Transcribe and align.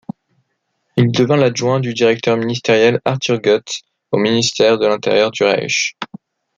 Il 0.97 1.11
devient 1.11 1.39
l'adjoint 1.39 1.79
du 1.79 1.93
directeur 1.93 2.35
ministériel 2.35 2.99
Arthur 3.05 3.35
Gütt 3.39 3.83
au 4.11 4.17
ministère 4.17 4.79
de 4.79 4.87
l'Intérieur 4.87 5.29
du 5.29 5.43
Reich. 5.43 5.95